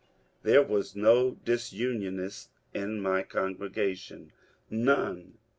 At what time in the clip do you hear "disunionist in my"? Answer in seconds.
1.45-3.21